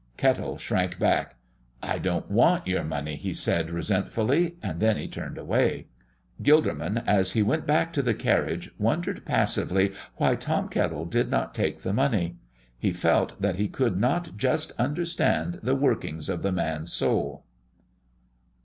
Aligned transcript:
Kettle 0.17 0.57
shrank 0.57 0.97
back. 0.97 1.35
"I 1.83 1.99
don't 1.99 2.31
want 2.31 2.65
your 2.65 2.83
money," 2.83 3.15
he 3.17 3.35
said, 3.35 3.69
resentfully, 3.69 4.57
and 4.63 4.79
then 4.79 4.97
he 4.97 5.07
turned 5.07 5.37
away. 5.37 5.89
Gilderman, 6.41 7.03
as 7.05 7.33
he 7.33 7.43
went 7.43 7.67
back 7.67 7.93
to 7.93 8.01
the 8.01 8.15
carriage, 8.15 8.71
wondered 8.79 9.23
passively 9.27 9.93
why 10.15 10.33
Tom 10.35 10.69
Kettle 10.69 11.05
did 11.05 11.29
not 11.29 11.53
take 11.53 11.83
the 11.83 11.93
money. 11.93 12.37
He 12.79 12.91
felt 12.91 13.39
that 13.43 13.57
he 13.57 13.67
could 13.67 13.95
not 13.95 14.35
just 14.37 14.71
understand 14.79 15.59
the 15.61 15.75
workings 15.75 16.29
of 16.29 16.41
the 16.41 16.51
man's 16.51 16.91
soul. 16.91 17.43